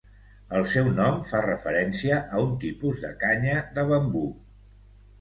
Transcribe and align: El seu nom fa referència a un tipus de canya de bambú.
El 0.59 0.63
seu 0.71 0.89
nom 0.99 1.19
fa 1.33 1.43
referència 1.49 2.19
a 2.39 2.43
un 2.49 2.57
tipus 2.67 3.07
de 3.07 3.15
canya 3.27 3.63
de 3.79 3.89
bambú. 3.95 4.29